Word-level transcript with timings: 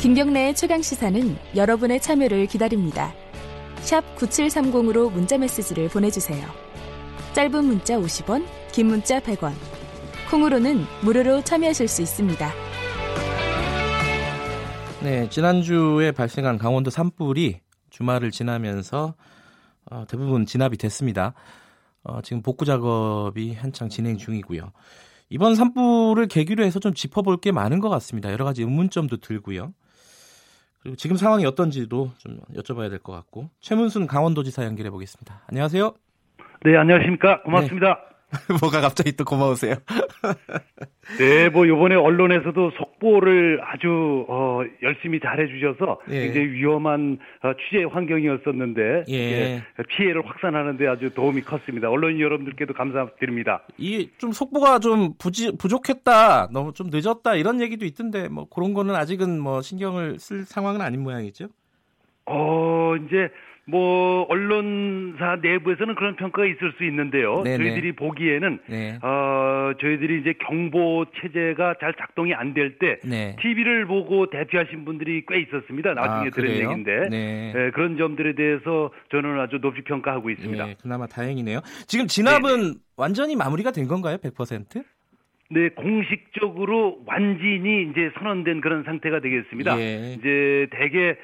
김경래의 0.00 0.54
최강 0.54 0.80
시사는 0.80 1.36
여러분의 1.56 2.00
참여를 2.00 2.46
기다립니다. 2.46 3.12
샵 3.80 4.04
9730으로 4.14 5.10
문자 5.10 5.36
메시지를 5.36 5.88
보내주세요. 5.88 6.46
짧은 7.32 7.64
문자 7.64 7.98
50원, 7.98 8.46
긴 8.70 8.86
문자 8.86 9.18
100원. 9.18 9.54
콩으로는 10.30 10.84
무료로 11.02 11.42
참여하실 11.42 11.88
수 11.88 12.02
있습니다. 12.02 12.48
네, 15.02 15.28
지난주에 15.30 16.12
발생한 16.12 16.58
강원도 16.58 16.90
산불이 16.90 17.58
주말을 17.90 18.30
지나면서 18.30 19.14
어, 19.90 20.04
대부분 20.08 20.46
진압이 20.46 20.76
됐습니다. 20.76 21.34
어, 22.04 22.20
지금 22.22 22.42
복구 22.42 22.64
작업이 22.64 23.52
한창 23.54 23.88
진행 23.88 24.16
중이고요. 24.16 24.70
이번 25.28 25.56
산불을 25.56 26.28
계기로 26.28 26.64
해서 26.64 26.78
좀 26.78 26.94
짚어볼 26.94 27.40
게 27.40 27.50
많은 27.50 27.80
것 27.80 27.88
같습니다. 27.88 28.30
여러 28.30 28.44
가지 28.44 28.62
의문점도 28.62 29.16
들고요. 29.16 29.72
그리고 30.80 30.96
지금 30.96 31.16
상황이 31.16 31.44
어떤지도 31.46 32.12
좀 32.18 32.40
여쭤봐야 32.54 32.88
될 32.90 32.98
것 33.00 33.12
같고 33.12 33.50
최문순 33.60 34.06
강원도지사 34.06 34.64
연결해 34.64 34.90
보겠습니다. 34.90 35.42
안녕하세요. 35.48 35.94
네, 36.64 36.76
안녕하십니까. 36.76 37.42
고맙습니다. 37.42 37.86
네. 38.10 38.17
뭐가 38.60 38.80
갑자기 38.82 39.12
또 39.16 39.24
고마우세요? 39.24 39.76
네, 41.18 41.48
뭐 41.48 41.66
요번에 41.66 41.94
언론에서도 41.94 42.72
속보를 42.72 43.60
아주 43.62 44.26
어, 44.28 44.60
열심히 44.82 45.18
잘해주셔서 45.20 46.00
예. 46.10 46.24
굉장히 46.24 46.48
위험한 46.48 47.18
어, 47.42 47.52
취재 47.54 47.84
환경이었었는데 47.84 49.04
예. 49.08 49.14
예, 49.14 49.62
피해를 49.88 50.26
확산하는데 50.28 50.86
아주 50.86 51.14
도움이 51.14 51.40
컸습니다. 51.42 51.88
언론 51.88 52.20
여러분들께도 52.20 52.74
감사드립니다. 52.74 53.62
이 53.78 54.08
좀 54.18 54.32
속보가 54.32 54.80
좀 54.80 55.14
부지, 55.18 55.56
부족했다, 55.56 56.48
너무 56.52 56.72
좀 56.72 56.88
늦었다 56.90 57.34
이런 57.36 57.60
얘기도 57.60 57.84
있던데 57.86 58.28
뭐 58.28 58.46
그런 58.48 58.74
거는 58.74 58.94
아직은 58.94 59.38
뭐 59.40 59.62
신경을 59.62 60.18
쓸 60.18 60.44
상황은 60.44 60.80
아닌 60.80 61.02
모양이죠? 61.02 61.48
어 62.26 62.94
이제 62.96 63.30
뭐 63.68 64.22
언론사 64.30 65.36
내부에서는 65.42 65.94
그런 65.94 66.16
평가가 66.16 66.46
있을 66.46 66.72
수 66.78 66.84
있는데요. 66.84 67.42
네네. 67.42 67.58
저희들이 67.58 67.92
보기에는 67.92 68.60
네. 68.66 68.98
어 69.02 69.72
저희들이 69.78 70.20
이제 70.22 70.32
경보 70.46 71.04
체제가 71.20 71.74
잘 71.78 71.92
작동이 71.98 72.32
안 72.32 72.54
될때 72.54 73.00
네. 73.04 73.36
TV를 73.42 73.86
보고 73.86 74.30
대피하신 74.30 74.86
분들이 74.86 75.22
꽤 75.28 75.40
있었습니다. 75.40 75.92
나중에 75.92 76.28
아, 76.28 76.30
들은 76.30 76.50
얘기인데 76.50 77.08
네. 77.10 77.52
네. 77.54 77.70
그런 77.72 77.98
점들에 77.98 78.34
대해서 78.34 78.90
저는 79.10 79.38
아주 79.38 79.58
높이 79.60 79.82
평가하고 79.82 80.30
있습니다. 80.30 80.64
네, 80.64 80.74
그나마 80.80 81.06
다행이네요. 81.06 81.60
지금 81.86 82.06
진압은 82.06 82.60
네네. 82.60 82.74
완전히 82.96 83.36
마무리가 83.36 83.70
된 83.70 83.86
건가요? 83.86 84.16
100%? 84.16 84.82
네, 85.50 85.68
공식적으로 85.70 87.02
완전히 87.06 87.90
이제 87.90 88.10
선언된 88.18 88.62
그런 88.62 88.84
상태가 88.84 89.20
되겠습니다. 89.20 89.78
예. 89.78 90.14
이제 90.18 90.66
대개 90.70 91.16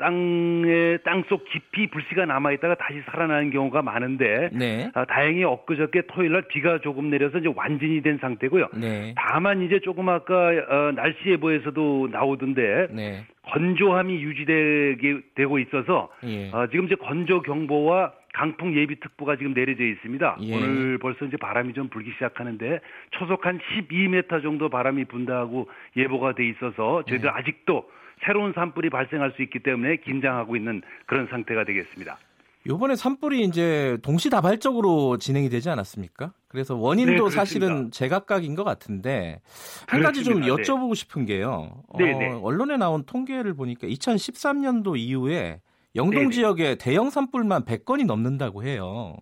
땅에 0.00 0.96
땅속 1.04 1.44
깊이 1.44 1.86
불씨가 1.88 2.24
남아 2.24 2.52
있다가 2.52 2.74
다시 2.74 3.02
살아나는 3.06 3.50
경우가 3.50 3.82
많은데 3.82 4.48
네. 4.52 4.90
아, 4.94 5.04
다행히 5.04 5.44
엊그저께 5.44 6.02
토요일 6.08 6.32
날 6.32 6.42
비가 6.48 6.78
조금 6.80 7.10
내려서 7.10 7.38
이제 7.38 7.52
완전히 7.54 8.00
된 8.00 8.18
상태고요. 8.18 8.68
네. 8.80 9.14
다만 9.16 9.62
이제 9.62 9.78
조금 9.80 10.08
아까 10.08 10.34
어, 10.34 10.92
날씨 10.92 11.18
예보에서도 11.28 12.08
나오던데 12.10 12.88
네. 12.90 13.26
건조함이 13.42 14.22
유지되게 14.22 15.20
되고 15.34 15.58
있어서 15.58 16.08
예. 16.24 16.50
어, 16.50 16.66
지금 16.70 16.86
이제 16.86 16.94
건조 16.94 17.42
경보와 17.42 18.12
강풍 18.32 18.74
예비 18.76 18.98
특보가 19.00 19.36
지금 19.36 19.52
내려져 19.52 19.84
있습니다. 19.84 20.36
예. 20.40 20.54
오늘 20.54 20.98
벌써 20.98 21.26
이제 21.26 21.36
바람이 21.36 21.74
좀 21.74 21.88
불기 21.88 22.12
시작하는데 22.12 22.80
초속 23.10 23.44
한 23.44 23.58
12m 23.58 24.42
정도 24.42 24.68
바람이 24.68 25.04
분다고 25.06 25.68
예보가 25.96 26.34
돼 26.34 26.48
있어서 26.48 27.02
저희들 27.06 27.26
예. 27.26 27.30
아직도 27.30 27.90
새로운 28.24 28.52
산불이 28.54 28.90
발생할 28.90 29.32
수 29.36 29.42
있기 29.42 29.60
때문에 29.62 29.96
긴장하고 29.96 30.56
있는 30.56 30.82
그런 31.06 31.26
상태가 31.28 31.64
되겠습니다. 31.64 32.18
요번에 32.66 32.94
산불이 32.94 33.42
이제 33.44 33.96
동시다발적으로 34.02 35.16
진행이 35.16 35.48
되지 35.48 35.70
않았습니까? 35.70 36.34
그래서 36.46 36.76
원인도 36.76 37.30
네, 37.30 37.34
사실은 37.34 37.90
제각각인 37.90 38.54
것 38.54 38.64
같은데 38.64 39.40
한 39.86 40.02
가지 40.02 40.22
좀 40.22 40.40
네. 40.40 40.48
여쭤보고 40.48 40.94
싶은 40.94 41.24
게요. 41.24 41.82
네, 41.98 42.12
네. 42.12 42.28
어, 42.28 42.40
언론에 42.42 42.76
나온 42.76 43.04
통계를 43.04 43.54
보니까 43.54 43.86
2013년도 43.86 44.98
이후에 44.98 45.60
영동 45.96 46.24
네네. 46.24 46.30
지역에 46.34 46.74
대형 46.76 47.08
산불만 47.08 47.64
100건이 47.64 48.04
넘는다고 48.04 48.62
해요. 48.62 49.16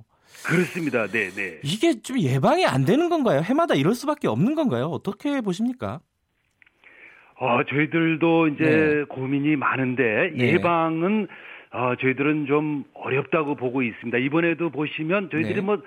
그렇습니다. 0.44 1.06
네, 1.06 1.30
네. 1.30 1.60
이게 1.62 2.00
좀 2.00 2.18
예방이 2.18 2.66
안 2.66 2.84
되는 2.84 3.08
건가요? 3.08 3.40
해마다 3.40 3.74
이럴 3.74 3.94
수밖에 3.94 4.28
없는 4.28 4.54
건가요? 4.54 4.86
어떻게 4.86 5.40
보십니까? 5.40 6.00
어, 7.40 7.62
저희들도 7.64 8.48
이제 8.48 8.64
네. 8.64 9.04
고민이 9.04 9.56
많은데 9.56 10.32
네. 10.34 10.52
예방은 10.54 11.28
어, 11.70 11.94
저희들은 12.00 12.46
좀 12.46 12.84
어렵다고 12.94 13.54
보고 13.54 13.82
있습니다. 13.82 14.18
이번에도 14.18 14.70
보시면 14.70 15.30
저희들이 15.30 15.56
네. 15.56 15.60
뭐 15.60 15.82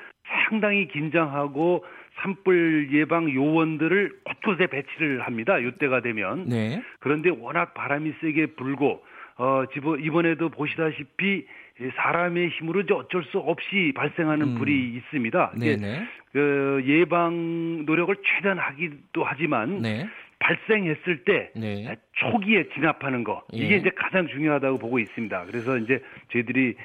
상당히 0.48 0.88
긴장하고 0.88 1.84
산불 2.22 2.90
예방 2.92 3.32
요원들을 3.34 4.20
곳곳에 4.24 4.68
배치를 4.68 5.22
합니다. 5.22 5.58
이때가 5.58 6.02
되면. 6.02 6.46
네. 6.48 6.82
그런데 7.00 7.30
워낙 7.30 7.74
바람이 7.74 8.14
세게 8.22 8.48
불고 8.58 9.04
어, 9.38 9.64
이번에도 10.00 10.50
보시다시피 10.50 11.48
사람의 11.96 12.50
힘으로 12.50 12.84
어쩔 12.96 13.24
수 13.24 13.40
없이 13.40 13.92
발생하는 13.96 14.50
음. 14.50 14.56
불이 14.56 14.94
있습니다. 14.96 15.54
네네. 15.60 16.08
그 16.32 16.84
예방 16.86 17.86
노력을 17.86 18.16
최대한 18.24 18.60
하기도 18.60 19.24
하지만 19.24 19.82
네. 19.82 20.08
발생했을 20.42 21.24
때 21.24 21.52
네. 21.56 21.96
초기에 22.14 22.68
진압하는 22.74 23.24
거 23.24 23.44
이게 23.52 23.76
예. 23.76 23.78
이제 23.78 23.92
가장 23.96 24.28
중요하다고 24.28 24.80
보고 24.80 25.00
있습니다. 25.00 25.46
그래서 25.46 25.78
이제 25.78 26.02
저희들이 26.32 26.76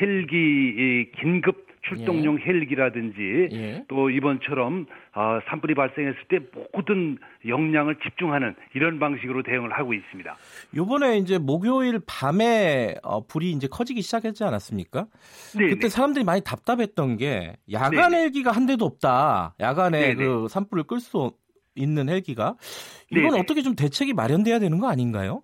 헬기 0.00 1.10
긴급 1.20 1.64
출동용 1.86 2.40
예. 2.40 2.46
헬기라든지 2.46 3.48
예. 3.52 3.84
또 3.88 4.08
이번처럼 4.08 4.86
어, 5.14 5.38
산불이 5.48 5.74
발생했을 5.74 6.18
때 6.28 6.38
모든 6.72 7.18
역량을 7.46 7.96
집중하는 8.02 8.54
이런 8.74 8.98
방식으로 8.98 9.42
대응을 9.42 9.70
하고 9.72 9.92
있습니다. 9.92 10.34
요번에 10.74 11.18
이제 11.18 11.38
목요일 11.38 12.00
밤에 12.06 12.94
어, 13.02 13.26
불이 13.26 13.50
이제 13.50 13.68
커지기 13.70 14.00
시작했지 14.00 14.44
않았습니까? 14.44 15.06
네 15.58 15.68
그때 15.68 15.80
네. 15.82 15.88
사람들이 15.88 16.24
많이 16.24 16.40
답답했던 16.42 17.18
게 17.18 17.52
야간 17.70 18.12
네 18.12 18.22
헬기가 18.22 18.50
한 18.50 18.64
대도 18.64 18.86
없다. 18.86 19.54
야간에 19.60 20.14
네네. 20.14 20.14
그 20.14 20.48
산불을 20.48 20.84
끌 20.84 21.00
수 21.00 21.32
있는 21.74 22.08
헬기가 22.08 22.54
이건 23.10 23.30
네네. 23.30 23.40
어떻게 23.40 23.62
좀 23.62 23.74
대책이 23.74 24.14
마련돼야 24.14 24.58
되는 24.58 24.78
거 24.78 24.88
아닌가요? 24.88 25.42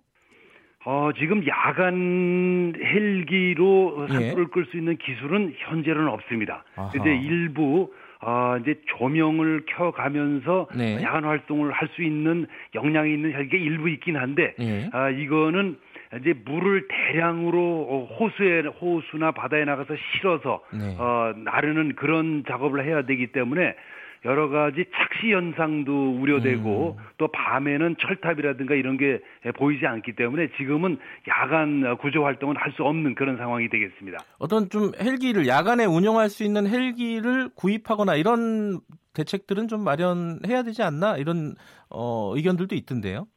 어, 0.83 1.11
지금 1.19 1.45
야간 1.47 2.73
헬기로 2.75 4.07
산불을 4.07 4.43
예. 4.43 4.51
끌수 4.51 4.77
있는 4.77 4.97
기술은 4.97 5.53
현재는 5.57 6.07
없습니다. 6.07 6.63
근데 6.91 7.15
일부 7.17 7.91
아, 8.23 8.57
이제 8.61 8.79
조명을 8.97 9.63
켜가면서 9.67 10.67
네. 10.75 11.01
야간 11.01 11.23
활동을 11.23 11.71
할 11.71 11.87
수 11.95 12.03
있는 12.03 12.45
역량이 12.75 13.13
있는 13.13 13.33
헬기가 13.33 13.57
일부 13.61 13.89
있긴 13.89 14.15
한데, 14.15 14.53
예. 14.59 14.89
아, 14.93 15.09
이거는 15.09 15.77
이제 16.19 16.33
물을 16.45 16.87
대량으로 16.87 18.07
호수에 18.19 18.61
호수나 18.61 19.31
바다에 19.31 19.65
나가서 19.65 19.95
실어서 20.13 20.61
네. 20.71 20.95
어, 20.99 21.33
나르는 21.35 21.95
그런 21.95 22.43
작업을 22.47 22.85
해야 22.85 23.01
되기 23.03 23.27
때문에 23.27 23.75
여러 24.23 24.49
가지 24.49 24.85
착시 24.93 25.33
현상도 25.33 26.11
우려되고 26.19 26.95
음. 26.99 27.03
또 27.17 27.27
밤에는 27.29 27.95
철탑이라든가 27.99 28.75
이런 28.75 28.97
게 28.97 29.19
보이지 29.55 29.85
않기 29.87 30.13
때문에 30.13 30.49
지금은 30.57 30.99
야간 31.27 31.97
구조 31.97 32.23
활동은 32.23 32.55
할 32.57 32.71
수 32.71 32.83
없는 32.83 33.15
그런 33.15 33.35
상황이 33.37 33.67
되겠습니다. 33.67 34.19
어떤 34.39 34.69
좀 34.69 34.91
헬기를 34.99 35.47
야간에 35.47 35.85
운영할 35.85 36.29
수 36.29 36.43
있는 36.43 36.67
헬기를 36.67 37.49
구입하거나 37.55 38.15
이런 38.15 38.79
대책들은 39.13 39.67
좀 39.67 39.83
마련해야 39.83 40.63
되지 40.63 40.83
않나 40.83 41.17
이런 41.17 41.55
어, 41.89 42.31
의견들도 42.35 42.75
있던데요. 42.75 43.27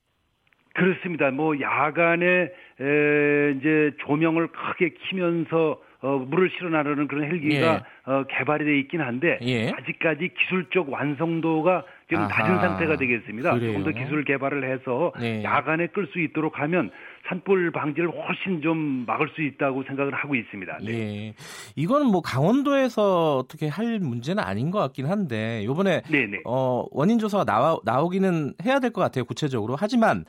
그렇습니다. 0.75 1.31
뭐 1.31 1.59
야간에 1.61 2.27
에, 2.27 3.55
이제 3.57 3.93
조명을 4.07 4.49
크게 4.49 4.95
키면서 5.09 5.81
어, 6.05 6.19
물을 6.19 6.51
실어 6.51 6.69
나르는 6.69 7.09
그런 7.09 7.25
헬기가 7.25 7.55
예. 7.57 7.81
어, 8.05 8.25
개발이 8.29 8.65
돼 8.67 8.79
있긴 8.81 9.01
한데 9.01 9.39
예. 9.41 9.71
아직까지 9.71 10.33
기술적 10.39 10.93
완성도가 10.93 11.85
지금 12.11 12.25
아하. 12.25 12.43
낮은 12.43 12.61
상태가 12.61 12.97
되겠습니다. 12.97 13.59
좀더 13.59 13.91
기술 13.93 14.23
개발을 14.25 14.71
해서 14.71 15.13
네. 15.19 15.43
야간에 15.43 15.87
끌 15.87 16.07
수 16.09 16.21
있도록 16.21 16.61
하면 16.61 16.91
산불 17.29 17.73
방지를 17.73 18.11
훨씬 18.11 18.61
좀 18.63 19.05
막을 19.07 19.31
수 19.35 19.43
있다고 19.43 19.83
생각을 19.85 20.13
하고 20.15 20.35
있습니다. 20.35 20.79
네. 20.85 20.93
예. 20.93 21.35
이거는 21.75 22.07
뭐 22.09 22.21
강원도에서 22.21 23.37
어떻게 23.39 23.67
할 23.69 23.99
문제는 23.99 24.43
아닌 24.43 24.71
것 24.71 24.79
같긴 24.81 25.07
한데 25.07 25.63
이번에 25.63 26.03
네네. 26.03 26.41
어, 26.45 26.85
원인 26.91 27.19
조사가 27.19 27.45
나와 27.45 27.79
나오기는 27.85 28.55
해야 28.65 28.79
될 28.79 28.91
것 28.93 29.01
같아요 29.01 29.25
구체적으로. 29.25 29.75
하지만 29.79 30.25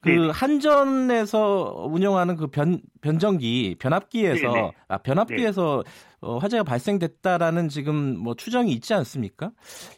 그 0.00 0.08
네네. 0.08 0.30
한전에서 0.32 1.86
운영하는 1.90 2.36
그 2.36 2.46
변 2.48 2.80
변전기 3.02 3.76
변압기에서 3.78 4.50
네네. 4.52 4.72
아 4.88 4.98
변압기에서 4.98 5.84
어, 6.20 6.38
화재가 6.38 6.64
발생됐다라는 6.64 7.68
지금 7.68 8.16
뭐 8.18 8.34
추정이 8.34 8.72
있지 8.72 8.92
않습니까? 8.94 9.50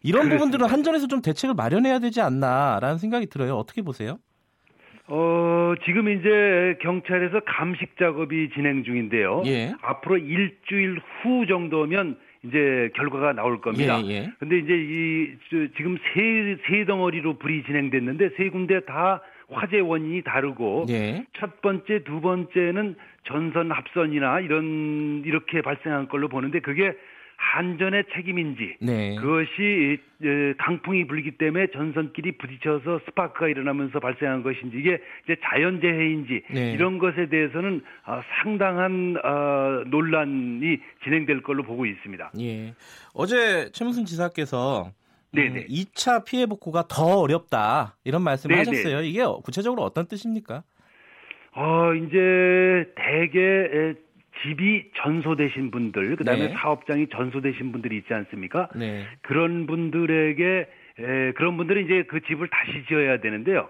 이런 0.03 0.25
그렇습니다. 0.25 0.37
부분들은 0.37 0.67
한전에서 0.67 1.07
좀 1.07 1.23
대책을 1.23 1.55
마련해야 1.55 1.99
되지 2.01 2.21
않나라는 2.21 2.99
생각이 2.99 3.27
들어요. 3.27 3.57
어떻게 3.57 3.81
보세요? 3.83 4.19
어, 5.11 5.75
지금 5.85 6.09
이제 6.09 6.79
경찰에서 6.81 7.41
감식 7.41 7.97
작업이 7.99 8.51
진행 8.55 8.85
중인데요. 8.85 9.43
예. 9.47 9.75
앞으로 9.83 10.17
일주일 10.19 11.01
후 11.23 11.47
정도면 11.47 12.17
이제 12.45 12.91
결과가 12.95 13.33
나올 13.33 13.61
겁니다. 13.61 14.01
예, 14.05 14.11
예. 14.11 14.33
근데 14.39 14.59
이제 14.59 14.73
이 14.73 15.35
저, 15.51 15.67
지금 15.77 15.99
세, 16.15 16.57
세 16.67 16.85
덩어리로 16.85 17.39
불이 17.39 17.65
진행됐는데 17.65 18.31
세 18.37 18.49
군데 18.51 18.81
다 18.81 19.21
화재 19.51 19.81
원인이 19.81 20.23
다르고 20.23 20.87
예. 20.91 21.27
첫 21.35 21.61
번째, 21.61 22.05
두 22.05 22.21
번째는 22.21 22.95
전선 23.25 23.73
합선이나 23.73 24.41
이런 24.41 25.23
이렇게 25.27 25.61
발생한 25.61 26.09
걸로 26.09 26.29
보는데 26.29 26.61
그게 26.61 26.93
한전의 27.41 28.05
책임인지 28.15 28.77
네. 28.81 29.17
그것이 29.17 29.99
에, 30.23 30.53
강풍이 30.59 31.07
불기 31.07 31.33
때문에 31.33 31.69
전선끼리 31.73 32.37
부딪혀서 32.37 33.01
스파크가 33.07 33.49
일어나면서 33.49 33.99
발생한 33.99 34.43
것인지 34.43 34.77
이게 34.77 35.01
이제 35.25 35.37
자연재해인지 35.43 36.43
네. 36.53 36.73
이런 36.73 36.99
것에 36.99 37.31
대해서는 37.31 37.83
어, 38.07 38.21
상당한 38.43 39.17
어, 39.25 39.85
논란이 39.87 40.79
진행될 41.03 41.43
걸로 41.43 41.63
보고 41.63 41.87
있습니다. 41.87 42.33
예. 42.41 42.75
어제 43.15 43.71
최문순 43.73 44.05
지사께서 44.05 44.93
음, 45.33 45.37
네네. 45.37 45.67
2차 45.67 46.25
피해 46.27 46.45
복구가 46.45 46.89
더 46.89 47.21
어렵다 47.21 47.97
이런 48.05 48.23
말씀을 48.23 48.55
네네. 48.57 48.71
하셨어요. 48.71 49.01
이게 49.01 49.25
구체적으로 49.43 49.83
어떤 49.83 50.07
뜻입니까? 50.07 50.63
어, 51.57 51.95
이제 51.95 52.93
대개 52.95 53.41
에, 53.41 53.95
집이 54.43 54.91
전소되신 54.97 55.71
분들, 55.71 56.17
그 56.17 56.25
다음에 56.25 56.49
네. 56.49 56.55
사업장이 56.55 57.09
전소되신 57.09 57.73
분들이 57.73 57.97
있지 57.99 58.13
않습니까? 58.15 58.69
네. 58.75 59.07
그런 59.23 59.67
분들에게 59.67 60.69
에, 60.99 61.33
그런 61.33 61.57
분들은 61.57 61.85
이제 61.85 62.05
그 62.09 62.21
집을 62.21 62.49
다시 62.49 62.85
지어야 62.89 63.21
되는데요. 63.21 63.69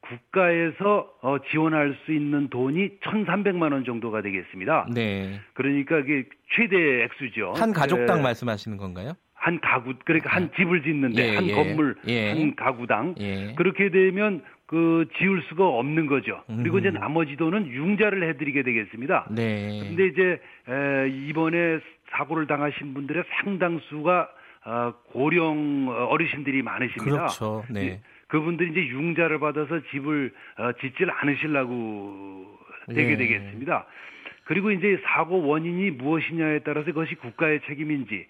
국가에서 0.00 1.12
어, 1.20 1.36
지원할 1.50 1.96
수 2.04 2.12
있는 2.12 2.48
돈이 2.48 3.00
1,300만 3.00 3.72
원 3.72 3.84
정도가 3.84 4.22
되겠습니다. 4.22 4.88
네. 4.92 5.40
그러니까 5.54 5.98
이게 5.98 6.24
최대 6.56 7.04
액수죠. 7.04 7.52
한 7.56 7.72
가족당 7.72 8.18
에, 8.18 8.22
말씀하시는 8.22 8.76
건가요? 8.76 9.12
한 9.40 9.58
가구 9.58 9.94
그러니까 10.04 10.28
한 10.30 10.50
집을 10.54 10.82
짓는데 10.82 11.32
예, 11.32 11.34
한 11.34 11.46
예. 11.46 11.54
건물 11.54 11.96
예. 12.06 12.28
한 12.28 12.54
가구당 12.54 13.14
예. 13.20 13.54
그렇게 13.56 13.90
되면 13.90 14.42
그 14.66 15.06
지을 15.16 15.42
수가 15.48 15.66
없는 15.66 16.06
거죠. 16.06 16.42
그리고 16.46 16.76
음. 16.76 16.80
이제 16.80 16.90
나머지 16.90 17.36
돈은 17.36 17.68
융자를 17.68 18.28
해드리게 18.28 18.62
되겠습니다. 18.62 19.28
네. 19.30 19.80
근데 19.82 20.06
이제 20.06 20.40
에, 20.68 21.08
이번에 21.08 21.80
사고를 22.10 22.46
당하신 22.46 22.92
분들의 22.92 23.24
상당수가 23.40 24.28
어, 24.66 24.94
고령 25.12 25.88
어르신들이 26.10 26.60
많으십니다. 26.62 27.16
그렇죠. 27.16 27.64
네. 27.70 28.00
그분들이 28.28 28.72
이제 28.72 28.80
융자를 28.90 29.40
받아서 29.40 29.80
집을 29.90 30.32
어, 30.58 30.72
짓질 30.80 31.10
않으시려고 31.10 32.58
되게 32.88 33.12
예. 33.12 33.16
되겠습니다. 33.16 33.86
그리고 34.44 34.70
이제 34.70 35.00
사고 35.04 35.46
원인이 35.46 35.92
무엇이냐에 35.92 36.58
따라서 36.60 36.86
그것이 36.86 37.14
국가의 37.14 37.60
책임인지 37.66 38.26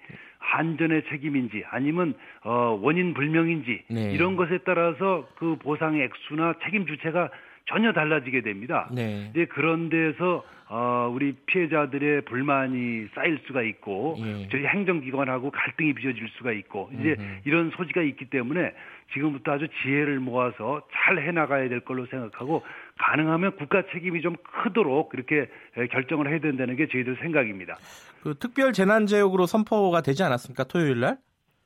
한전의 0.50 1.04
책임인지 1.08 1.64
아니면 1.70 2.14
어, 2.42 2.78
원인 2.82 3.14
불명인지 3.14 3.84
네. 3.88 4.12
이런 4.12 4.36
것에 4.36 4.58
따라서 4.64 5.28
그 5.36 5.56
보상 5.62 5.96
액수나 5.96 6.54
책임 6.64 6.86
주체가 6.86 7.30
전혀 7.70 7.92
달라지게 7.92 8.42
됩니다. 8.42 8.88
네. 8.92 9.30
이제 9.30 9.46
그런 9.46 9.88
데서 9.88 10.42
어, 10.68 11.10
우리 11.12 11.32
피해자들의 11.46 12.22
불만이 12.26 13.08
쌓일 13.14 13.40
수가 13.46 13.62
있고 13.62 14.16
예. 14.20 14.48
저희 14.50 14.64
행정기관하고 14.66 15.50
갈등이 15.50 15.94
빚어질 15.94 16.28
수가 16.36 16.52
있고 16.52 16.90
이제 16.92 17.16
음흠. 17.18 17.40
이런 17.44 17.70
소지가 17.76 18.02
있기 18.02 18.26
때문에 18.26 18.72
지금부터 19.12 19.52
아주 19.52 19.66
지혜를 19.82 20.20
모아서 20.20 20.82
잘 20.92 21.18
해나가야 21.18 21.68
될 21.68 21.80
걸로 21.80 22.06
생각하고 22.06 22.62
가능하면 22.98 23.56
국가 23.56 23.82
책임이 23.92 24.20
좀 24.22 24.36
크도록 24.62 25.08
그렇게 25.08 25.48
에, 25.76 25.86
결정을 25.88 26.30
해야 26.30 26.38
된다는 26.38 26.76
게 26.76 26.86
저희들 26.86 27.16
생각입니다. 27.20 27.76
그 28.22 28.34
특별 28.38 28.72
재난지역으로 28.72 29.46
선포가 29.46 30.02
되지 30.02 30.22
않았습니까? 30.22 30.64
토요일 30.64 31.00
날? 31.00 31.18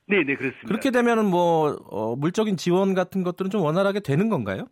네, 0.07 0.23
네 0.23 0.35
그렇습니다. 0.35 0.67
그렇게 0.67 0.89
되면은 0.89 1.25
뭐 1.25 1.77
어, 1.91 2.15
물적인 2.15 2.57
지원 2.57 2.95
같은 2.95 3.23
것들은 3.23 3.51
좀 3.51 3.61
원활하게 3.61 3.99
되는 3.99 4.29
건가요? 4.29 4.65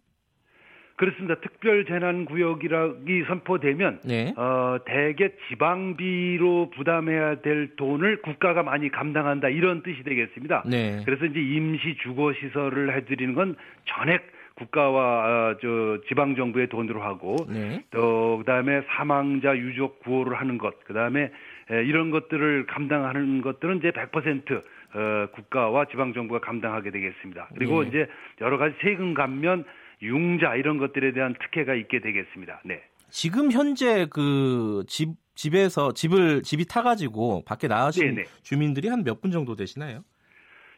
그렇습니다. 0.95 1.35
특별 1.35 1.85
재난 1.85 2.25
구역이라기 2.25 3.23
선포되면 3.27 4.01
네. 4.05 4.33
어, 4.37 4.77
대개 4.85 5.31
지방비로 5.49 6.71
부담해야 6.75 7.41
될 7.41 7.75
돈을 7.75 8.21
국가가 8.21 8.61
많이 8.61 8.89
감당한다 8.89 9.49
이런 9.49 9.81
뜻이 9.81 10.03
되겠습니다. 10.03 10.63
네. 10.67 11.01
그래서 11.05 11.25
이제 11.25 11.39
임시 11.39 11.97
주거 12.03 12.33
시설을 12.33 12.95
해드리는 12.95 13.33
건 13.33 13.55
전액 13.85 14.31
국가와 14.55 15.01
어, 15.01 15.57
저 15.61 15.99
지방 16.07 16.35
정부의 16.35 16.67
돈으로 16.67 17.01
하고 17.01 17.37
네. 17.49 17.83
또 17.89 18.37
그다음에 18.39 18.83
사망자 18.89 19.57
유족 19.57 19.99
구호를 20.01 20.39
하는 20.39 20.59
것 20.59 20.83
그다음에 20.85 21.31
에, 21.71 21.83
이런 21.85 22.11
것들을 22.11 22.67
감당하는 22.67 23.41
것들은 23.41 23.77
이제 23.77 23.89
100% 23.91 24.61
어, 24.95 25.27
국가와 25.31 25.85
지방 25.85 26.13
정부가 26.13 26.39
감당하게 26.39 26.91
되겠습니다. 26.91 27.49
그리고 27.55 27.83
예. 27.83 27.87
이제 27.87 28.07
여러 28.41 28.59
가지 28.59 28.75
세금 28.81 29.15
감면 29.15 29.65
융자 30.03 30.55
이런 30.55 30.77
것들에 30.77 31.13
대한 31.13 31.33
특혜가 31.41 31.73
있게 31.75 32.00
되겠습니다. 32.00 32.61
네. 32.65 32.83
지금 33.09 33.51
현재 33.51 34.05
그 34.09 34.83
집 34.88 35.09
집에서 35.35 35.94
집을 35.94 36.44
집이 36.44 36.65
타가지고 36.67 37.44
밖에 37.45 37.67
나가신 37.67 38.07
네네. 38.15 38.23
주민들이 38.44 38.88
한 38.88 39.03
몇 39.03 39.19
분 39.21 39.31
정도 39.31 39.55
되시나요? 39.55 40.03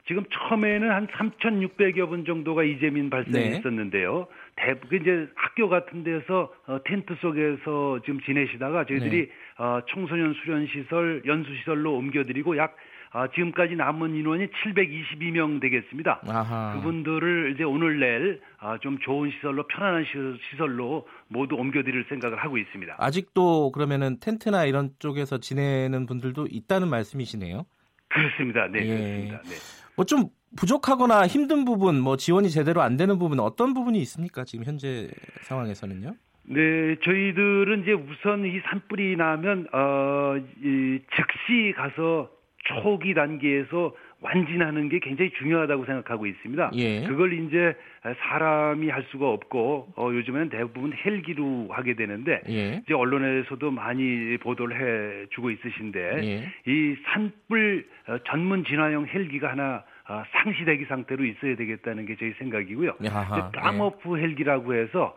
지금 0.08 0.24
처음에는 0.32 0.92
한 0.92 1.08
3,600여 1.08 2.08
분 2.08 2.26
정도가 2.26 2.64
이재민 2.64 3.10
발생했었는데요. 3.10 4.28
대부분 4.56 5.02
이제 5.02 5.28
학교 5.36 5.68
같은 5.68 6.04
데서 6.04 6.54
어, 6.68 6.78
텐트 6.86 7.16
속에서 7.22 8.00
지금 8.06 8.20
지내시다가 8.22 8.86
저희들이 8.86 9.30
어, 9.58 9.80
청소년 9.92 10.34
수련 10.36 10.68
시설, 10.68 11.24
연수 11.26 11.50
시설로 11.58 11.96
옮겨드리고 11.96 12.56
약 12.58 12.78
아, 13.18 13.30
지금까지 13.34 13.76
남은 13.78 14.14
인원이 14.14 14.48
722명 14.48 15.62
되겠습니다. 15.62 16.20
아하. 16.28 16.74
그분들을 16.76 17.54
이제 17.56 17.64
오늘 17.64 17.98
내일 17.98 18.42
아, 18.60 18.78
좀 18.80 19.00
좋은 19.00 19.32
시설로 19.32 19.66
편안한 19.68 20.04
시- 20.04 20.10
시설로 20.52 21.08
모두 21.30 21.56
옮겨드릴 21.56 22.06
생각을 22.10 22.38
하고 22.38 22.58
있습니다. 22.58 22.96
아직도 22.98 23.72
그러면은 23.72 24.20
텐트나 24.20 24.66
이런 24.66 24.90
쪽에서 25.00 25.38
지내는 25.38 26.08
분들도 26.08 26.48
있다는 26.52 26.90
말씀이시네요. 26.90 27.66
그렇습니다. 28.10 28.68
네, 28.68 28.80
예. 28.82 28.88
그렇습니다. 28.88 29.42
네. 29.44 29.56
뭐 29.96 30.04
좀 30.06 30.26
부족하거나 30.58 31.26
힘든 31.28 31.64
부분, 31.64 32.00
뭐 32.02 32.18
지원이 32.18 32.50
제대로 32.50 32.82
안 32.82 32.98
되는 32.98 33.18
부분 33.18 33.40
어떤 33.40 33.74
부분이 33.74 33.98
있습니까? 34.00 34.44
지금 34.44 34.66
현재 34.66 35.10
상황에서는요? 35.44 36.16
네, 36.48 36.96
저희들은 37.02 37.82
이제 37.84 37.94
우선 37.94 38.46
이 38.46 38.60
산불이 38.70 39.16
나면 39.16 39.68
어, 39.74 40.36
이 40.62 41.00
즉시 41.16 41.74
가서 41.78 42.30
초기 42.66 43.14
단계에서 43.14 43.94
완진하는 44.22 44.90
게 44.90 45.00
굉장히 45.00 45.32
중요하다고 45.32 45.86
생각하고 45.86 46.26
있습니다. 46.26 46.72
예. 46.74 47.04
그걸 47.04 47.34
이제 47.34 47.76
사람이 48.18 48.90
할 48.90 49.04
수가 49.12 49.30
없고 49.30 49.94
어, 49.96 50.10
요즘에는 50.12 50.50
대부분 50.50 50.94
헬기로 50.94 51.68
하게 51.70 51.96
되는데 51.96 52.42
예. 52.50 52.82
이제 52.84 52.94
언론에서도 52.94 53.70
많이 53.72 54.38
보도를 54.38 55.26
해주고 55.26 55.52
있으신데 55.52 56.00
예. 56.24 56.72
이 56.72 56.96
산불 57.06 57.86
어, 58.08 58.18
전문 58.26 58.64
진화용 58.66 59.08
헬기가 59.08 59.52
하나 59.52 59.84
어, 60.08 60.24
상시 60.32 60.66
대기 60.66 60.86
상태로 60.86 61.24
있어야 61.26 61.56
되겠다는 61.56 62.06
게 62.06 62.16
저희 62.16 62.34
생각이고요. 62.34 62.96
야하, 63.06 63.50
이제 63.50 63.60
깜오프 63.60 64.18
헬기라고 64.18 64.76
해서 64.76 65.16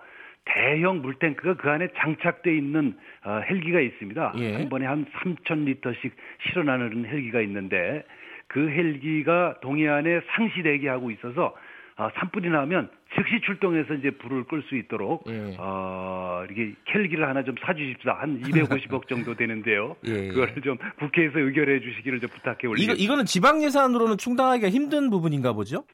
대형 0.49 1.03
물탱크가 1.03 1.55
그 1.55 1.71
안에 1.71 1.89
장착돼 1.97 2.57
있는 2.57 2.97
어, 3.25 3.41
헬기가 3.49 3.81
있습니다. 3.81 4.35
예. 4.39 4.55
한 4.55 4.69
번에 4.69 4.87
한 4.87 5.05
3,000리터씩 5.07 6.11
실어나르는 6.49 7.05
헬기가 7.05 7.41
있는데 7.43 8.05
그 8.47 8.69
헬기가 8.69 9.57
동해안에 9.61 10.21
상시 10.35 10.63
대기하고 10.63 11.11
있어서 11.11 11.55
어, 11.99 12.09
산불이 12.15 12.49
나면 12.49 12.89
즉시 13.15 13.41
출동해서 13.45 13.95
이제 13.95 14.11
불을 14.11 14.45
끌 14.45 14.63
수 14.69 14.77
있도록 14.77 15.25
예. 15.29 15.57
어, 15.59 16.45
이렇게 16.47 16.75
헬기를 16.95 17.29
하나 17.29 17.43
좀 17.43 17.55
사주십사 17.61 18.13
한 18.13 18.41
250억 18.43 19.09
정도 19.09 19.35
되는데요. 19.35 19.97
예. 20.05 20.29
그거를 20.29 20.63
좀 20.63 20.79
국회에서 20.99 21.41
의결해 21.41 21.81
주시기를 21.81 22.21
좀 22.21 22.31
부탁해 22.31 22.59
이거 22.63 22.71
올리겠습니다. 22.71 23.03
이거는 23.03 23.25
지방 23.25 23.63
예산으로는 23.63 24.17
충당하기가 24.17 24.71
힘든 24.71 25.11
부분인가 25.11 25.53
보죠? 25.53 25.85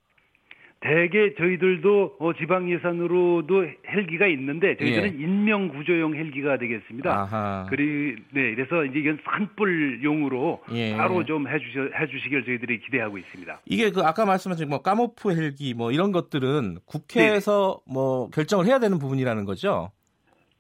대개 0.85 1.35
저희들도 1.35 2.17
어, 2.19 2.35
지방 2.35 2.71
예산으로도 2.71 3.65
헬기가 3.89 4.27
있는데 4.27 4.77
저희들은 4.77 5.19
예. 5.19 5.25
인명 5.25 5.69
구조용 5.69 6.15
헬기가 6.15 6.59
되겠습니다. 6.59 7.11
아하. 7.11 7.67
그리 7.71 8.17
네 8.35 8.55
그래서 8.55 8.85
이제 8.85 8.99
이건 8.99 9.19
산불용으로 9.25 10.61
예. 10.73 10.95
따로 10.95 11.25
좀 11.25 11.49
해주시 11.49 11.79
해주시길 11.99 12.45
저희들이 12.45 12.81
기대하고 12.81 13.17
있습니다. 13.17 13.63
이게 13.65 13.91
그 13.91 14.03
아까 14.03 14.27
말씀하신 14.27 14.69
뭐 14.69 14.83
까모프 14.83 15.35
헬기 15.35 15.73
뭐 15.73 15.91
이런 15.91 16.13
것들은 16.13 16.77
국회에서 16.85 17.81
뭐 17.89 18.29
결정을 18.29 18.67
해야 18.67 18.79
되는 18.79 18.99
부분이라는 18.99 19.47
거죠. 19.47 19.91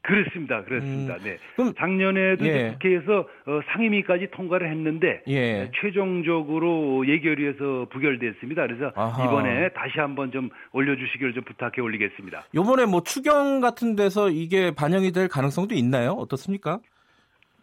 그렇습니다. 0.05 0.63
그렇습니다. 0.65 1.15
음, 1.15 1.21
네. 1.25 1.39
그럼 1.57 1.73
작년에도 1.79 2.47
예. 2.47 2.73
국회에서 2.73 3.21
어, 3.47 3.61
상임위까지 3.73 4.29
통과를 4.33 4.71
했는데 4.71 5.23
예. 5.29 5.71
최종적으로 5.81 7.09
예결위에서 7.09 7.87
부결됐습니다. 7.91 8.67
그래서 8.67 8.93
아하. 8.95 9.25
이번에 9.25 9.71
다시 9.71 9.99
한번 9.99 10.31
좀 10.31 10.51
올려주시기를 10.73 11.33
좀 11.33 11.43
부탁해 11.45 11.81
올리겠습니다. 11.81 12.45
요번에 12.55 12.85
뭐 12.85 13.03
추경 13.03 13.61
같은 13.61 13.97
데서 13.97 14.29
이게 14.29 14.75
반영이 14.75 15.13
될 15.13 15.27
가능성도 15.29 15.75
있나요? 15.75 16.11
어떻습니까? 16.13 16.81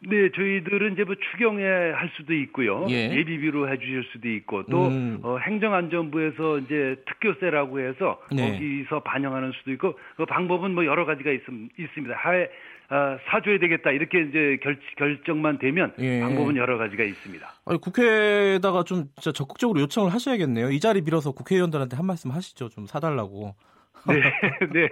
네, 0.03 0.31
저희들은 0.31 0.93
이제 0.93 1.03
뭐 1.03 1.15
추경에 1.31 1.63
할 1.63 2.10
수도 2.15 2.34
있고요. 2.34 2.88
예. 2.89 3.10
비로 3.24 3.70
해주실 3.70 4.03
수도 4.12 4.29
있고 4.29 4.63
또 4.65 4.88
음. 4.88 5.20
어, 5.22 5.38
행정안전부에서 5.38 6.60
이제 6.60 6.96
특교세라고 7.05 7.79
해서 7.79 8.20
네. 8.31 8.51
거기서 8.51 9.01
반영하는 9.01 9.51
수도 9.51 9.72
있고 9.72 9.98
그 10.17 10.25
방법은 10.25 10.74
뭐 10.74 10.86
여러 10.86 11.05
가지가 11.05 11.31
있, 11.31 11.41
있습니다. 11.77 12.15
하에 12.15 12.50
아, 12.89 13.17
사줘야 13.29 13.58
되겠다 13.58 13.91
이렇게 13.91 14.22
이제 14.22 14.60
결, 14.62 14.77
결정만 14.98 15.60
되면 15.60 15.93
예. 16.00 16.20
방법은 16.20 16.58
여러 16.58 16.77
가지가 16.77 17.03
있습니다. 17.03 17.48
아니, 17.65 17.79
국회에다가 17.79 18.84
좀 18.84 19.05
진짜 19.15 19.31
적극적으로 19.31 19.79
요청을 19.81 20.12
하셔야겠네요. 20.12 20.72
이 20.72 20.79
자리 20.79 21.01
빌어서 21.01 21.31
국회의원들한테 21.31 21.96
한 21.96 22.05
말씀 22.05 22.31
하시죠. 22.31 22.67
좀 22.70 22.88
사달라고. 22.88 23.55
네, 24.08 24.22
네. 24.74 24.89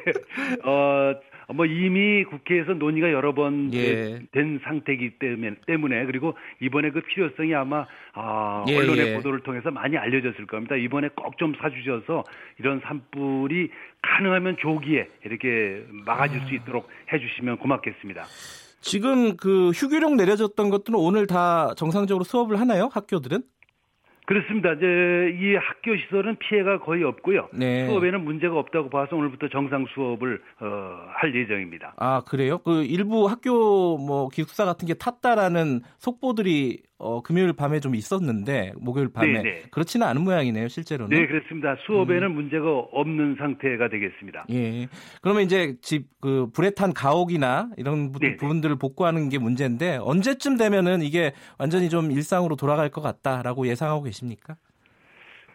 어, 0.64 1.16
뭐 1.52 1.66
이미 1.66 2.24
국회에서 2.26 2.74
논의가 2.74 3.12
여러 3.12 3.34
번 3.34 3.74
예. 3.74 4.20
된 4.32 4.60
상태이기 4.64 5.18
때문에, 5.18 5.56
때문에 5.66 6.06
그리고 6.06 6.38
이번에 6.62 6.92
그 6.92 7.02
필요성이 7.02 7.56
아마 7.56 7.88
아, 8.14 8.66
예, 8.68 8.78
언론의 8.78 9.08
예. 9.08 9.16
보도를 9.16 9.40
통해서 9.40 9.72
많이 9.72 9.98
알려졌을 9.98 10.46
겁니다. 10.46 10.76
이번에 10.76 11.10
꼭 11.16 11.30
좀 11.40 11.56
사주셔서 11.60 12.26
이런 12.60 12.82
산불이 12.82 13.70
가능하면 14.02 14.58
조기에 14.60 15.08
이렇게 15.26 15.84
막아질 16.06 16.42
수 16.48 16.54
있도록 16.54 16.88
해주시면 17.12 17.58
고맙겠습니다. 17.60 18.26
지금 18.82 19.38
그 19.38 19.70
휴교령 19.72 20.18
내려졌던 20.18 20.70
것들은 20.70 21.00
오늘 21.00 21.28
다 21.28 21.74
정상적으로 21.76 22.24
수업을 22.26 22.60
하나요? 22.60 22.90
학교들은? 22.92 23.42
그렇습니다. 24.30 24.74
이제 24.74 24.86
이 25.42 25.56
학교 25.56 25.98
시설은 25.98 26.36
피해가 26.36 26.82
거의 26.82 27.04
없고요. 27.04 27.50
네. 27.52 27.88
수업에는 27.88 28.24
문제가 28.24 28.60
없다고 28.60 28.92
봐서 28.92 29.16
오늘부터 29.16 29.50
정상 29.50 29.88
수업을 29.92 30.40
어, 30.62 31.00
할 31.16 31.34
예정입니다. 31.34 31.96
아, 31.98 32.22
그래요? 32.28 32.60
그 32.60 32.84
일부 32.84 33.26
학교 33.26 33.98
뭐 33.98 34.30
기숙사 34.30 34.66
같은 34.66 34.88
게 34.88 34.94
탔다라는 34.94 35.82
속보들이 35.98 36.84
어, 37.02 37.22
금요일 37.22 37.54
밤에 37.54 37.80
좀 37.80 37.96
있었는데 37.96 38.74
목요일 38.78 39.08
밤에 39.14 39.32
네, 39.32 39.42
네. 39.42 39.62
그렇지는 39.72 40.06
않은 40.08 40.22
모양이네요, 40.22 40.68
실제로는. 40.68 41.18
네, 41.18 41.26
그렇습니다. 41.28 41.78
수업에는 41.86 42.24
음. 42.28 42.36
문제가 42.36 42.70
없는 42.92 43.36
상태가 43.40 43.88
되겠습니다. 43.90 44.46
예. 44.52 44.88
그러면 45.22 45.44
이제 45.44 45.76
집 45.82 46.08
그 46.22 46.50
불에 46.54 46.72
탄 46.72 46.92
가옥이나 46.94 47.70
이런 47.78 48.12
부- 48.12 48.20
네네. 48.20 48.36
부분들을 48.36 48.76
복구하는 48.78 49.30
게 49.30 49.40
문제인데 49.40 50.00
언제쯤 50.02 50.58
되면은 50.58 51.02
이게 51.02 51.32
완전히 51.58 51.88
좀 51.90 52.12
일상으로 52.12 52.58
돌아갈 52.58 52.90
것 52.90 53.00
같다라고 53.02 53.66
예상하고 53.68 54.04
계십니까? 54.04 54.58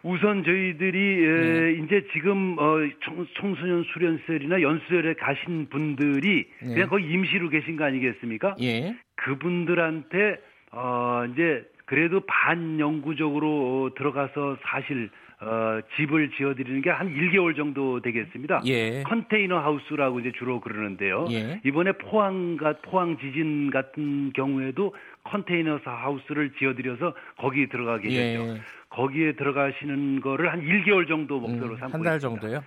우선 0.01 0.43
저희들이 0.43 0.97
에, 0.97 1.83
이제 1.83 2.03
지금 2.13 2.57
어, 2.57 2.77
청, 3.03 3.27
청소년 3.39 3.83
수련셀이나 3.93 4.59
연수설에 4.63 5.13
가신 5.19 5.67
분들이 5.69 6.47
네. 6.63 6.73
그냥 6.73 6.89
거기 6.89 7.05
임시로 7.07 7.49
계신 7.49 7.75
거 7.77 7.83
아니겠습니까? 7.83 8.55
예. 8.61 8.95
그분들한테 9.17 10.37
어, 10.75 11.23
이제 11.31 11.65
그래도 11.85 12.19
반영구적으로 12.27 13.47
어, 13.85 13.95
들어가서 13.95 14.57
사실 14.63 15.09
어, 15.41 15.79
집을 15.95 16.31
지어드리는 16.31 16.81
게 16.81 16.89
한 16.89 17.13
1개월 17.13 17.55
정도 17.55 18.01
되겠습니다. 18.01 18.61
예. 18.65 19.03
컨테이너 19.03 19.57
하우스라고 19.59 20.19
이제 20.19 20.31
주로 20.37 20.59
그러는데요. 20.61 21.27
예. 21.31 21.59
이번에 21.65 21.91
포항 21.93 22.57
가 22.57 22.73
포항 22.81 23.17
지진 23.19 23.69
같은 23.69 24.31
경우에도 24.33 24.93
컨테이너 25.23 25.79
하우스를 25.83 26.51
지어드려서 26.57 27.13
거기 27.37 27.67
들어가게 27.67 28.09
되죠. 28.09 28.41
예. 28.47 28.61
거기에 28.89 29.33
들어가시는 29.33 30.21
거를 30.21 30.51
한 30.51 30.61
1개월 30.61 31.07
정도 31.07 31.39
목표로 31.39 31.73
음, 31.73 31.77
삼고 31.77 31.93
한달 31.97 32.15
있습니다. 32.15 32.19
정도요? 32.19 32.63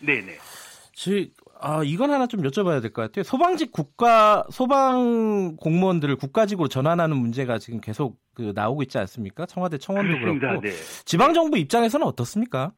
네네. 0.00 0.32
지, 1.02 1.32
아, 1.60 1.82
이건 1.84 2.10
하나 2.12 2.28
좀 2.28 2.42
여쭤봐야 2.42 2.80
될 2.80 2.92
것 2.92 3.02
같아요. 3.02 3.24
소방직 3.24 3.72
국가, 3.72 4.44
소방 4.50 5.56
공무원들을 5.56 6.14
국가직으로 6.16 6.68
전환하는 6.68 7.16
문제가 7.16 7.58
지금 7.58 7.80
계속 7.80 8.18
그 8.34 8.52
나오고 8.54 8.82
있지 8.84 8.98
않습니까? 8.98 9.46
청와대 9.46 9.78
청원도 9.78 10.12
그렇습니다. 10.18 10.48
그렇고. 10.48 10.62
네. 10.62 10.70
지방 11.04 11.34
정부 11.34 11.58
입장에서는 11.58 12.06
어떻습니까? 12.06 12.70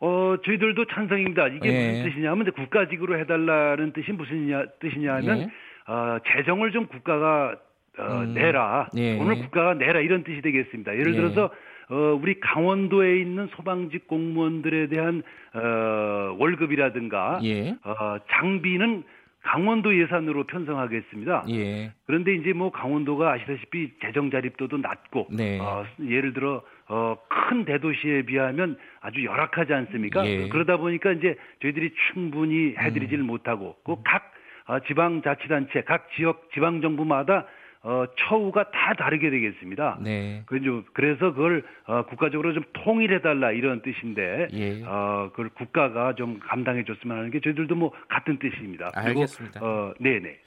어, 0.00 0.34
저희들도 0.44 0.86
찬성입니다. 0.86 1.46
이게 1.48 1.68
예. 1.68 1.90
무슨 1.92 2.10
뜻이냐면 2.10 2.42
이제 2.42 2.50
국가직으로 2.56 3.20
해달라는 3.20 3.92
뜻이 3.92 4.10
무슨 4.10 4.48
냐- 4.48 4.66
뜻이냐면 4.80 5.38
예. 5.38 5.44
어, 5.86 6.18
재정을 6.26 6.72
좀 6.72 6.86
국가가 6.88 7.54
어, 7.98 8.18
음. 8.22 8.34
내라. 8.34 8.88
예. 8.96 9.16
돈을 9.18 9.36
국가가 9.42 9.74
내라 9.74 10.00
이런 10.00 10.24
뜻이 10.24 10.40
되겠습니다. 10.42 10.92
예를 10.96 11.12
예. 11.12 11.16
들어서 11.18 11.50
어, 11.92 12.18
우리 12.20 12.40
강원도에 12.40 13.20
있는 13.20 13.48
소방직 13.48 14.06
공무원들에 14.06 14.88
대한 14.88 15.22
어, 15.52 16.34
월급이라든가 16.38 17.40
예. 17.44 17.72
어, 17.84 18.16
장비는 18.30 19.04
강원도 19.42 19.94
예산으로 19.98 20.44
편성하겠습니다. 20.44 21.44
예. 21.50 21.92
그런데 22.06 22.34
이제 22.34 22.54
뭐 22.54 22.70
강원도가 22.70 23.32
아시다시피 23.32 23.90
재정 24.00 24.30
자립도도 24.30 24.78
낮고 24.78 25.28
네. 25.32 25.58
어, 25.60 25.84
예를 26.00 26.32
들어 26.32 26.62
어, 26.88 27.16
큰 27.28 27.66
대도시에 27.66 28.22
비하면 28.22 28.78
아주 29.02 29.22
열악하지 29.22 29.74
않습니까? 29.74 30.26
예. 30.26 30.44
음. 30.44 30.48
그러다 30.48 30.78
보니까 30.78 31.12
이제 31.12 31.36
저희들이 31.60 31.92
충분히 32.12 32.74
해드리지를 32.78 33.22
못하고 33.22 33.76
그각 33.84 34.32
어, 34.66 34.78
지방자치단체, 34.80 35.82
각 35.82 36.08
지역 36.16 36.48
지방정부마다 36.54 37.46
어, 37.84 38.04
처우가 38.16 38.70
다 38.70 38.94
다르게 38.96 39.28
되겠습니다. 39.30 39.98
네. 40.00 40.44
그죠. 40.46 40.84
그래서 40.92 41.32
그걸 41.32 41.64
어, 41.86 42.06
국가적으로 42.06 42.54
좀 42.54 42.62
통일해달라 42.84 43.50
이런 43.50 43.82
뜻인데 43.82 44.48
예. 44.52 44.84
어, 44.84 45.30
그걸 45.30 45.48
국가가 45.50 46.14
좀 46.14 46.38
감당해줬으면 46.38 47.16
하는 47.16 47.30
게 47.30 47.40
저희들도 47.40 47.74
뭐 47.74 47.90
같은 48.08 48.38
뜻입니다. 48.38 48.90
그리고, 48.94 49.20
알겠습니다. 49.20 49.60
어, 49.64 49.94
네네. 49.98 50.38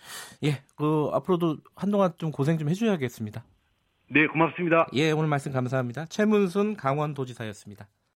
예. 0.46 0.50
그 0.78 1.10
앞으로도 1.12 1.58
한동안 1.76 2.12
좀 2.18 2.32
고생 2.32 2.58
좀 2.58 2.70
해주셔야겠습니다. 2.70 3.44
네, 4.08 4.28
고맙습니다. 4.28 4.88
예, 4.94 5.12
오늘 5.12 5.28
말씀 5.28 5.52
감사합니다. 5.52 6.06
최문순 6.06 6.78
강원도지사였습니다. 6.78 7.88